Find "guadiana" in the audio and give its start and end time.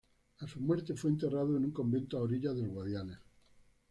2.69-3.21